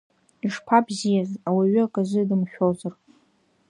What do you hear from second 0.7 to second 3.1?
бзиаз, ауаҩы аказы дымшәозар.